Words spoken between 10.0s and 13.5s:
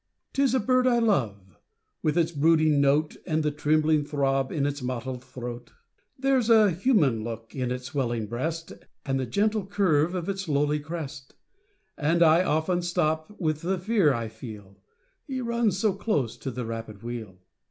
of its lowly crest; And I often stop